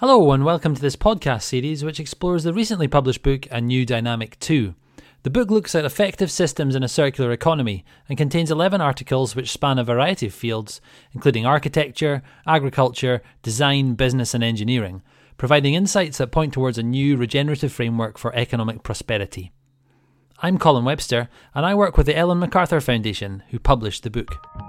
[0.00, 3.84] Hello, and welcome to this podcast series, which explores the recently published book A New
[3.84, 4.72] Dynamic 2.
[5.24, 9.50] The book looks at effective systems in a circular economy and contains 11 articles which
[9.50, 10.80] span a variety of fields,
[11.14, 15.02] including architecture, agriculture, design, business, and engineering,
[15.36, 19.50] providing insights that point towards a new regenerative framework for economic prosperity.
[20.40, 24.67] I'm Colin Webster, and I work with the Ellen MacArthur Foundation, who published the book.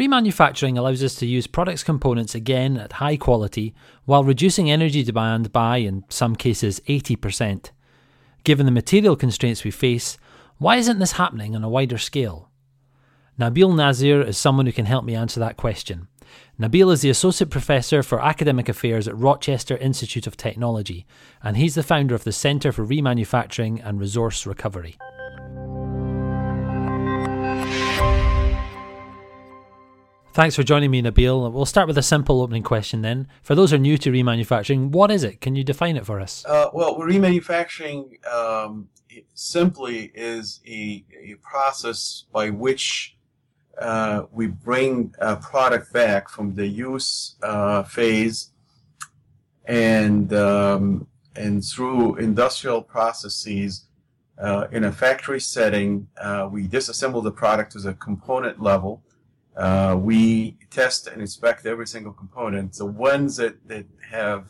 [0.00, 3.74] Remanufacturing allows us to use products components again at high quality
[4.06, 7.70] while reducing energy demand by, in some cases, 80%.
[8.42, 10.16] Given the material constraints we face,
[10.56, 12.48] why isn't this happening on a wider scale?
[13.38, 16.08] Nabil Nasr is someone who can help me answer that question.
[16.58, 21.04] Nabil is the Associate Professor for Academic Affairs at Rochester Institute of Technology,
[21.42, 24.96] and he's the founder of the Centre for Remanufacturing and Resource Recovery.
[30.40, 31.52] Thanks for joining me, Nabil.
[31.52, 33.28] We'll start with a simple opening question then.
[33.42, 35.42] For those who are new to remanufacturing, what is it?
[35.42, 36.46] Can you define it for us?
[36.46, 38.88] Uh, well, remanufacturing um,
[39.34, 43.18] simply is a, a, process by which
[43.82, 48.50] uh, we bring a product back from the use uh, phase
[49.66, 53.84] and um, and through industrial processes
[54.38, 59.02] uh, in a factory setting, uh, we disassemble the product to the component level
[59.56, 62.74] uh, we test and inspect every single component.
[62.74, 64.46] The ones that, that have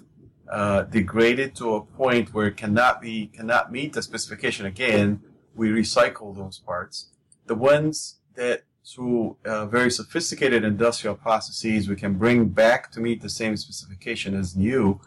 [0.50, 5.20] uh, degraded to a point where it cannot be cannot meet the specification again,
[5.54, 7.10] we recycle those parts.
[7.46, 13.20] The ones that through uh, very sophisticated industrial processes we can bring back to meet
[13.22, 15.00] the same specification as new,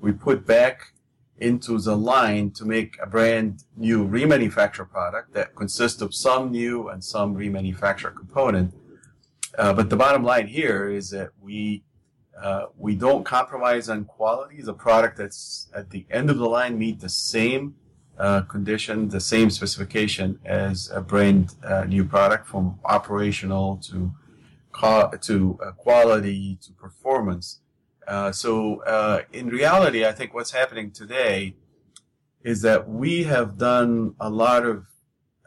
[0.00, 0.92] we put back
[1.38, 6.88] into the line to make a brand new remanufactured product that consists of some new
[6.88, 8.72] and some remanufactured component
[9.58, 11.82] uh, but the bottom line here is that we
[12.40, 14.60] uh, we don't compromise on quality.
[14.60, 17.74] The product that's at the end of the line meet the same
[18.18, 24.12] uh, condition, the same specification as a brand uh, new product, from operational to
[25.22, 27.60] to uh, quality to performance.
[28.32, 31.54] so in reality, I think what's happening today
[32.42, 34.84] is that we have done a lot of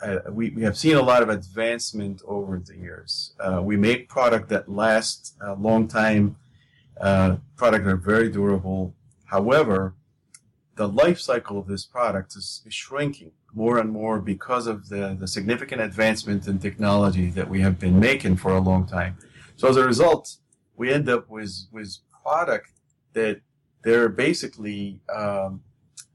[0.02, 3.34] uh, we, we have seen a lot of advancement over the years.
[3.40, 6.36] Uh, we make product that lasts a long time,
[7.02, 8.94] uh, product are very durable.
[9.26, 9.96] However,
[10.76, 15.18] the life cycle of this product is, is, shrinking more and more because of the,
[15.20, 19.18] the significant advancement in technology that we have been making for a long time.
[19.58, 20.38] So as a result,
[20.78, 22.72] we end up with, with product
[23.14, 23.42] that
[23.84, 25.62] they're basically um,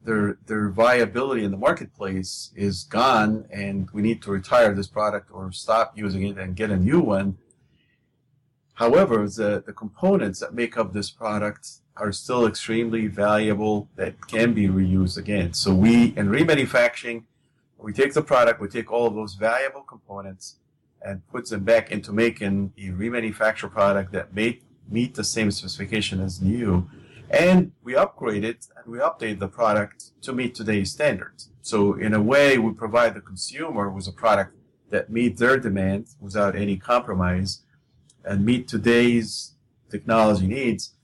[0.05, 5.31] their their viability in the marketplace is gone and we need to retire this product
[5.33, 7.39] or stop using it and get a new one.
[8.75, 14.53] However, the, the components that make up this product are still extremely valuable that can
[14.53, 15.53] be reused again.
[15.53, 17.23] So we, in remanufacturing,
[17.79, 20.57] we take the product, we take all of those valuable components
[21.03, 26.21] and puts them back into making a remanufactured product that may meet the same specification
[26.21, 26.89] as new
[27.35, 31.51] and we upgrade it and we update the product to meet today's standards.
[31.63, 34.55] So in a way, we provide the consumer with a product
[34.91, 37.63] that meet their demand without any compromise
[38.25, 39.55] and meet today's
[39.91, 40.95] technology needs.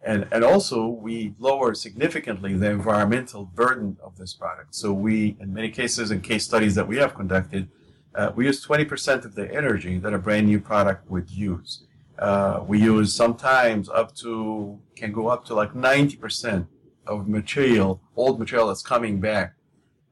[0.00, 4.74] And, and also we lower significantly the environmental burden of this product.
[4.74, 7.68] So we, in many cases and case studies that we have conducted,
[8.14, 11.84] uh, we use 20% of the energy that a brand new product would use.
[12.18, 16.66] Uh, we use sometimes up to can go up to like 90%
[17.06, 19.54] of material, old material that's coming back.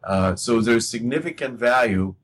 [0.05, 2.15] Uh, so there's significant value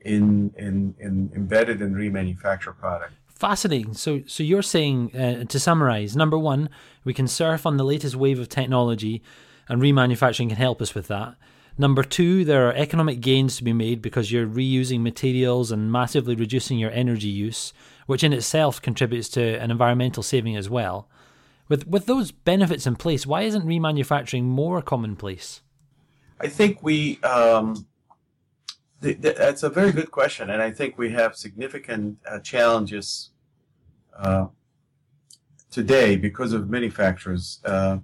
[0.00, 3.14] in, in, in embedded in remanufactured product.
[3.28, 3.94] Fascinating.
[3.94, 6.68] So, so you're saying uh, to summarize, number one,
[7.04, 9.22] we can surf on the latest wave of technology,
[9.68, 11.36] and remanufacturing can help us with that.
[11.76, 16.36] Number two, there are economic gains to be made because you're reusing materials and massively
[16.36, 17.72] reducing your energy use
[18.06, 21.08] which in itself contributes to an environmental saving as well.
[21.68, 25.62] With with those benefits in place, why isn't remanufacturing more commonplace?
[26.40, 27.20] I think we.
[27.22, 27.86] Um,
[29.02, 33.30] th- th- that's a very good question, and I think we have significant uh, challenges
[34.18, 34.48] uh,
[35.70, 37.60] today because of many factors.
[37.64, 37.98] Uh,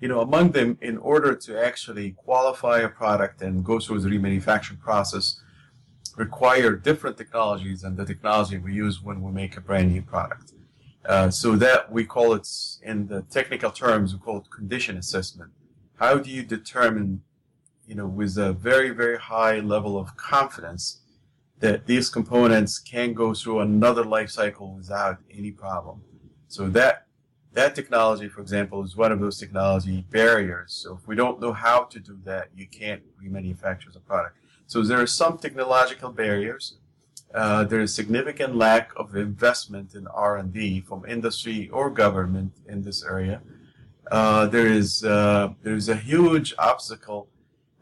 [0.00, 4.08] you know, among them, in order to actually qualify a product and go through the
[4.08, 5.40] remanufacturing process,
[6.18, 10.52] require different technologies than the technology we use when we make a brand new product.
[11.04, 12.46] Uh, so that we call it,
[12.82, 15.50] in the technical terms, we call it condition assessment.
[15.94, 17.22] How do you determine,
[17.86, 21.00] you know, with a very, very high level of confidence
[21.60, 26.02] that these components can go through another life cycle without any problem.
[26.48, 27.06] So that
[27.54, 30.72] that technology, for example, is one of those technology barriers.
[30.82, 34.36] So if we don't know how to do that, you can't remanufacture the product.
[34.68, 36.76] So there are some technological barriers.
[37.34, 43.02] Uh, there is significant lack of investment in R&D from industry or government in this
[43.02, 43.40] area.
[44.10, 47.28] Uh, there is uh, there is a huge obstacle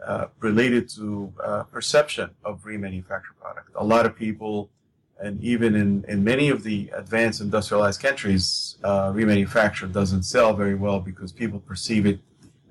[0.06, 3.70] uh, related to uh, perception of remanufactured product.
[3.74, 4.70] A lot of people,
[5.18, 10.76] and even in, in many of the advanced industrialized countries, uh, remanufactured doesn't sell very
[10.76, 12.20] well because people perceive it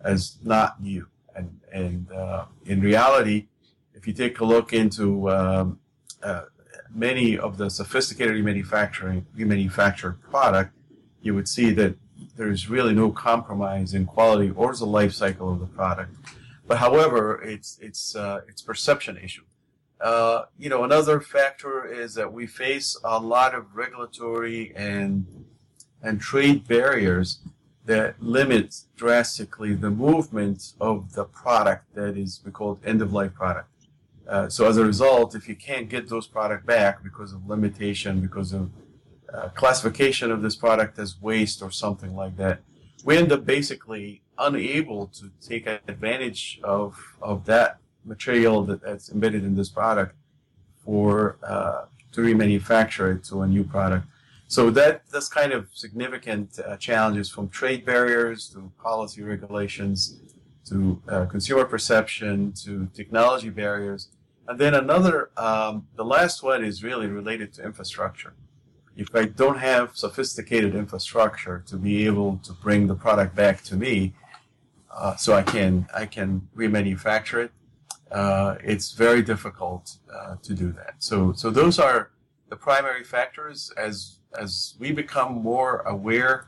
[0.05, 1.05] as not new.
[1.35, 2.07] And, and
[2.65, 3.47] in reality,
[4.05, 5.79] if you take a look into um,
[6.21, 6.43] uh,
[6.93, 10.71] many of the sophisticated remanufacturing remanufactured product,
[11.23, 11.95] you would see that
[12.37, 16.15] there is really no compromise in quality or the life cycle of the product.
[16.67, 19.45] But however, it's it's uh, it's perception issue.
[19.99, 25.25] Uh, you know, another factor is that we face a lot of regulatory and
[26.03, 27.39] and trade barriers
[27.87, 33.33] that limit drastically the movement of the product that is we call end of life
[33.33, 33.67] product.
[34.27, 38.21] Uh, so as a result, if you can't get those product back because of limitation,
[38.21, 38.71] because of
[39.33, 42.61] uh, classification of this product as waste or something like that,
[43.03, 49.43] we end up basically unable to take advantage of of that material that, that's embedded
[49.43, 50.15] in this product
[50.83, 54.05] for uh, to remanufacture it to a new product.
[54.47, 60.19] So that that's kind of significant uh, challenges from trade barriers to policy regulations
[60.65, 64.09] to uh, consumer perception to technology barriers.
[64.47, 68.33] And then another, um, the last one is really related to infrastructure
[68.95, 73.75] if I don't have sophisticated infrastructure to be able to bring the product back to
[73.75, 74.13] me,
[74.89, 77.51] uh, so I can I can remanufacture it,
[78.11, 80.95] uh, it's very difficult uh, to do that.
[80.99, 82.11] So so those are
[82.49, 86.47] the primary factors as as we become more aware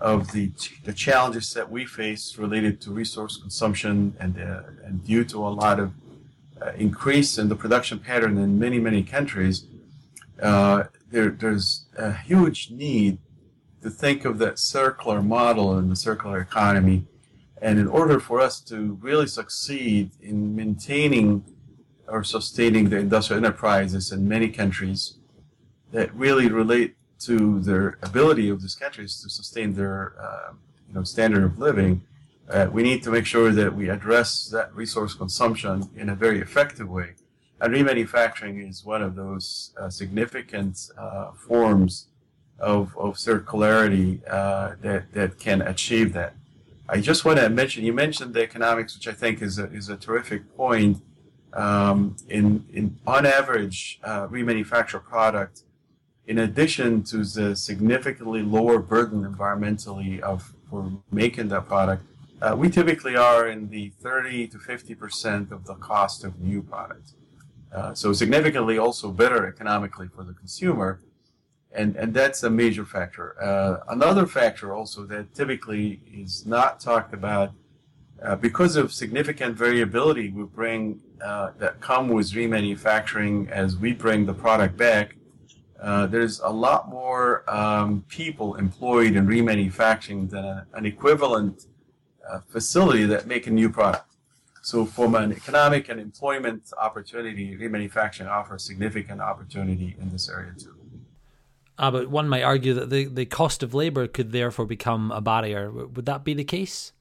[0.00, 0.52] of the
[0.84, 5.48] the challenges that we face related to resource consumption and uh, and due to a
[5.48, 5.92] lot of
[6.62, 9.66] uh, increase in the production pattern in many many countries.
[10.40, 13.18] Uh, there, there's a huge need
[13.82, 17.06] to think of that circular model in the circular economy.
[17.60, 21.44] And in order for us to really succeed in maintaining
[22.06, 25.18] or sustaining the industrial enterprises in many countries
[25.92, 30.52] that really relate to their ability of these countries to sustain their uh,
[30.88, 32.02] you know, standard of living,
[32.48, 36.40] uh, we need to make sure that we address that resource consumption in a very
[36.40, 37.14] effective way.
[37.60, 42.06] And remanufacturing is one of those uh, significant uh, forms
[42.58, 46.34] of, of circularity uh, that, that can achieve that.
[46.88, 49.88] I just want to mention, you mentioned the economics, which I think is a, is
[49.88, 51.02] a terrific point.
[51.52, 55.64] Um, in, in, on average, uh, remanufactured product,
[56.28, 62.04] in addition to the significantly lower burden environmentally of for making that product,
[62.42, 66.62] uh, we typically are in the 30 to 50 percent of the cost of new
[66.62, 67.14] products.
[67.74, 71.00] Uh, so significantly also better economically for the consumer.
[71.72, 73.34] And, and that's a major factor.
[73.42, 77.52] Uh, another factor also that typically is not talked about
[78.22, 84.26] uh, because of significant variability we bring uh, that come with remanufacturing as we bring
[84.26, 85.14] the product back.
[85.80, 91.66] Uh, there's a lot more um, people employed in remanufacturing than a, an equivalent
[92.48, 94.08] facility that make a new product.
[94.62, 100.74] So from an economic and employment opportunity, remanufacturing offers significant opportunity in this area too.
[101.78, 105.20] Ah, but one might argue that the, the cost of labor could therefore become a
[105.20, 105.70] barrier.
[105.70, 106.92] Would that be the case?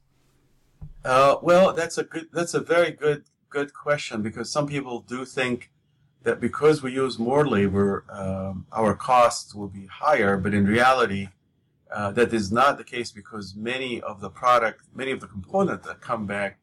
[1.03, 5.25] Uh, well, that's a good, that's a very good, good question because some people do
[5.25, 5.71] think
[6.27, 10.35] that because we use more labor, um, our costs will be higher.
[10.35, 11.29] But in reality,
[11.89, 15.87] uh, that is not the case because many of the product, many of the components
[15.87, 16.59] that come back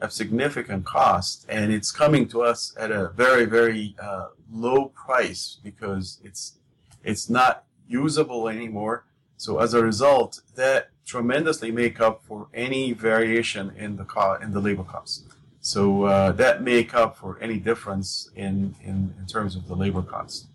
[0.00, 5.58] have significant cost, and it's coming to us at a very, very uh, low price
[5.62, 6.58] because it's
[7.04, 9.04] it's not usable anymore.
[9.36, 14.52] So as a result, that tremendously make up for any variation in the cost in
[14.52, 15.24] the labor cost.
[15.62, 20.02] So uh, that make up for any difference in, in, in terms of the labor
[20.02, 20.48] costs.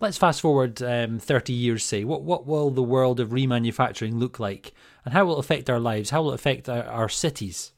[0.00, 2.02] Let's fast forward um, 30 years, say.
[2.02, 4.74] What, what will the world of remanufacturing look like?
[5.04, 6.10] And how will it affect our lives?
[6.10, 7.72] How will it affect our, our cities?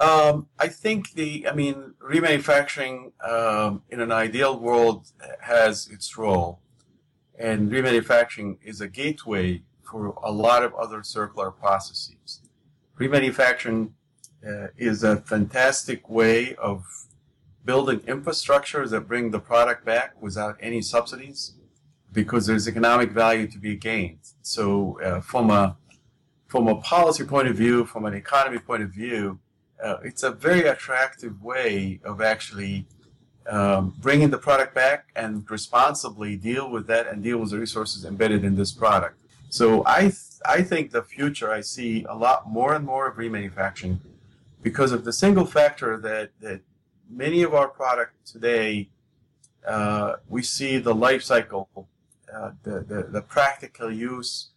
[0.00, 5.06] Um, I think the, I mean, remanufacturing um, in an ideal world
[5.40, 6.60] has its role,
[7.38, 12.42] and remanufacturing is a gateway for a lot of other circular processes.
[12.98, 13.92] Remanufacturing
[14.46, 16.84] uh, is a fantastic way of
[17.64, 21.54] building infrastructure that bring the product back without any subsidies
[22.12, 24.20] because there's economic value to be gained.
[24.42, 25.76] So uh, from a
[26.46, 29.38] from a policy point of view, from an economy point of view,
[29.84, 32.86] uh, it's a very attractive way of actually
[33.46, 38.04] um, bringing the product back and responsibly deal with that and deal with the resources
[38.04, 39.18] embedded in this product.
[39.50, 40.14] So I th-
[40.46, 43.98] I think the future I see a lot more and more of remanufacturing
[44.62, 46.60] because of the single factor that that
[47.10, 48.88] many of our products today
[49.66, 51.68] uh, we see the life cycle,
[52.32, 54.50] uh, the, the the practical use,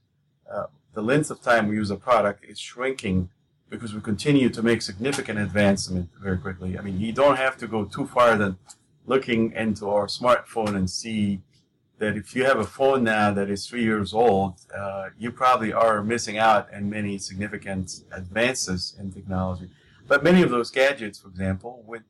[0.49, 3.29] uh, the length of time we use a product is shrinking
[3.69, 6.77] because we continue to make significant advancement very quickly.
[6.77, 8.57] I mean, you don't have to go too far than
[9.05, 11.41] looking into our smartphone and see
[11.97, 15.71] that if you have a phone now that is three years old, uh, you probably
[15.71, 19.69] are missing out on many significant advances in technology.
[20.11, 22.03] But many of those gadgets, for example, would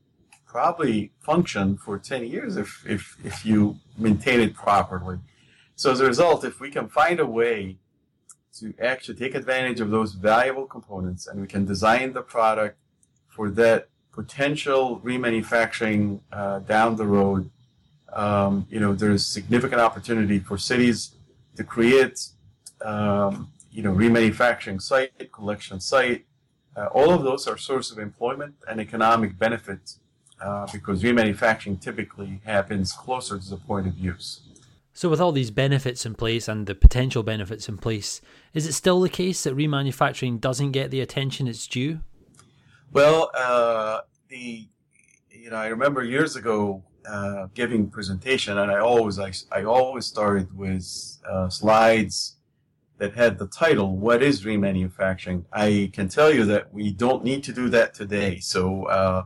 [0.47, 5.19] probably function for 10 years if, if, if you maintain it properly.
[5.75, 7.77] So as a result, if we can find a way
[8.57, 12.75] to actually take advantage of those valuable components and we can design the product
[13.27, 17.51] for that potential remanufacturing uh, down the road,
[18.13, 21.11] um, you know, there's significant opportunity for cities
[21.55, 22.29] to create,
[22.83, 26.25] um, you know, remanufacturing site, collection site.
[26.75, 29.95] Uh, all of those are source of employment and economic benefit
[30.41, 34.41] uh, because remanufacturing typically happens closer to the point of use.
[34.93, 38.21] So, with all these benefits in place and the potential benefits in place,
[38.53, 42.01] is it still the case that remanufacturing doesn't get the attention it's due?
[42.91, 44.67] Well, uh, the
[45.29, 50.05] you know, I remember years ago uh, giving presentation, and I always I, I always
[50.05, 50.85] started with
[51.27, 52.35] uh, slides
[53.01, 57.43] that had the title "What is remanufacturing?" I can tell you that we don't need
[57.45, 58.37] to do that today.
[58.37, 59.23] So, uh,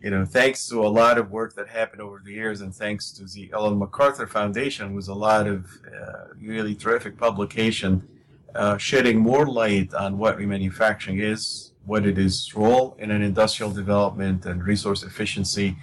[0.00, 3.12] you know, thanks to a lot of work that happened over the years, and thanks
[3.12, 8.08] to the Ellen MacArthur Foundation, was a lot of uh, really terrific publication
[8.54, 13.70] uh, shedding more light on what remanufacturing is, what it is role in an industrial
[13.70, 15.76] development and resource efficiency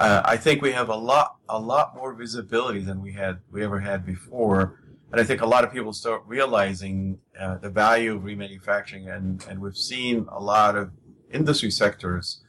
[0.00, 3.64] uh, I think we have a lot a lot more visibility than we had we
[3.64, 4.80] ever had before,
[5.16, 9.42] and I think a lot of people start realizing uh, the value of remanufacturing, and
[9.48, 10.90] and we've seen a lot of
[11.32, 12.42] industry sectors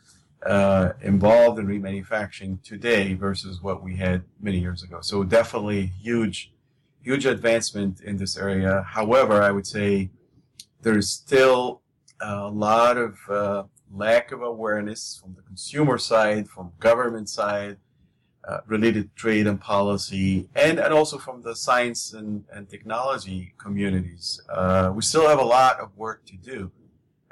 [0.46, 4.98] uh, involved in remanufacturing today versus what we had many years ago.
[5.00, 6.52] So definitely huge
[7.02, 8.86] huge advancement in this area.
[8.86, 10.10] However, I would say
[10.82, 11.84] there's still
[12.20, 17.78] a lot of uh, lack of awareness from the consumer side, from government side,
[18.48, 24.42] uh, related trade and policy, and, and also from the science and, and technology communities.
[24.50, 26.72] Uh, we still have a lot of work to do.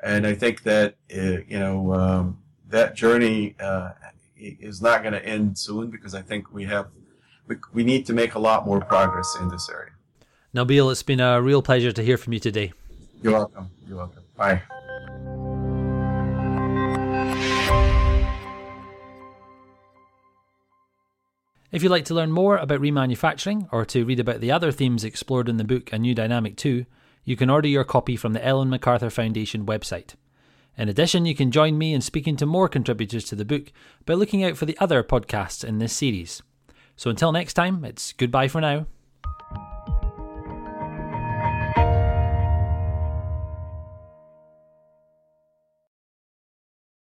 [0.03, 3.91] And I think that, uh, you know, um, that journey uh,
[4.37, 6.87] is not going to end soon because I think we have,
[7.47, 9.91] we, we need to make a lot more progress in this area.
[10.53, 12.73] Nabil, it's been a real pleasure to hear from you today.
[13.21, 13.69] You're welcome.
[13.87, 14.23] You're welcome.
[14.35, 14.61] Bye.
[21.75, 25.03] If you'd like to learn more about remanufacturing or to read about the other themes
[25.03, 26.85] explored in the book A New Dynamic 2,
[27.25, 30.15] you can order your copy from the Ellen MacArthur Foundation website.
[30.77, 33.73] In addition, you can join me in speaking to more contributors to the book
[34.05, 36.41] by looking out for the other podcasts in this series.
[36.95, 38.85] So until next time, it's goodbye for now.